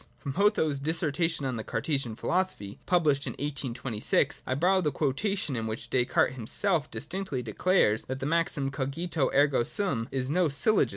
[0.17, 5.91] From Hotho's' Dissertation on the Cartesian Philosophy' (published 1826), I borrow the quotation in which
[5.91, 10.89] Descartes himself distinctly declares that the maxim 'Cogito, ergo sum,' is no syllogism.